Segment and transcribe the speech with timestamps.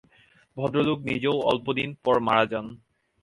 [0.57, 2.65] ভদ্রলোক নিজেও অল্প দিন পর মারা যান।